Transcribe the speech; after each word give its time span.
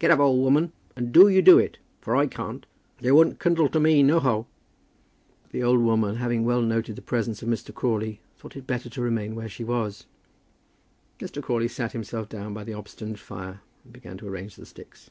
Get 0.00 0.10
up, 0.10 0.18
old 0.18 0.42
woman, 0.42 0.72
and 0.96 1.12
do 1.12 1.28
you 1.28 1.40
do 1.40 1.56
it, 1.60 1.78
for 2.00 2.16
I 2.16 2.26
can't. 2.26 2.66
They 3.00 3.12
wun't 3.12 3.38
kindle 3.38 3.68
for 3.68 3.78
me, 3.78 4.02
nohow." 4.02 4.46
But 5.44 5.52
the 5.52 5.62
old 5.62 5.78
woman, 5.78 6.16
having 6.16 6.44
well 6.44 6.62
noted 6.62 6.96
the 6.96 7.00
presence 7.00 7.42
of 7.44 7.48
Mr. 7.48 7.72
Crawley, 7.72 8.18
thought 8.36 8.56
it 8.56 8.66
better 8.66 8.88
to 8.90 9.00
remain 9.00 9.36
where 9.36 9.48
she 9.48 9.62
was. 9.62 10.06
Mr. 11.20 11.40
Crawley 11.40 11.68
sat 11.68 11.92
himself 11.92 12.28
down 12.28 12.52
by 12.54 12.64
the 12.64 12.74
obstinate 12.74 13.20
fire, 13.20 13.60
and 13.84 13.92
began 13.92 14.18
to 14.18 14.26
arrange 14.26 14.56
the 14.56 14.66
sticks. 14.66 15.10